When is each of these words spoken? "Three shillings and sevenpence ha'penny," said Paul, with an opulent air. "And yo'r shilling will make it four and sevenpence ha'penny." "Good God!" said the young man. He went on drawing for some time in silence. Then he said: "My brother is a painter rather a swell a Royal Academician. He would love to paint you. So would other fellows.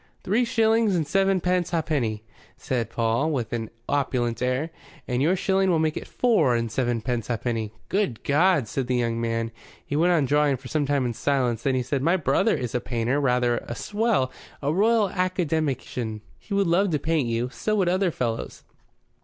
"Three 0.23 0.45
shillings 0.45 0.95
and 0.95 1.05
sevenpence 1.05 1.69
ha'penny," 1.69 2.23
said 2.57 2.89
Paul, 2.89 3.29
with 3.29 3.53
an 3.53 3.69
opulent 3.87 4.41
air. 4.41 4.71
"And 5.07 5.21
yo'r 5.21 5.35
shilling 5.35 5.69
will 5.69 5.77
make 5.77 5.95
it 5.95 6.07
four 6.07 6.55
and 6.55 6.71
sevenpence 6.71 7.27
ha'penny." 7.27 7.71
"Good 7.87 8.23
God!" 8.23 8.67
said 8.67 8.87
the 8.87 8.95
young 8.95 9.21
man. 9.21 9.51
He 9.85 9.95
went 9.95 10.11
on 10.11 10.25
drawing 10.25 10.57
for 10.57 10.69
some 10.69 10.87
time 10.87 11.05
in 11.05 11.13
silence. 11.13 11.61
Then 11.61 11.75
he 11.75 11.83
said: 11.83 12.01
"My 12.01 12.17
brother 12.17 12.55
is 12.55 12.73
a 12.73 12.81
painter 12.81 13.19
rather 13.21 13.59
a 13.59 13.75
swell 13.75 14.31
a 14.59 14.73
Royal 14.73 15.07
Academician. 15.11 16.21
He 16.39 16.55
would 16.55 16.65
love 16.65 16.89
to 16.89 16.97
paint 16.97 17.27
you. 17.29 17.51
So 17.51 17.75
would 17.75 17.87
other 17.87 18.09
fellows. 18.09 18.63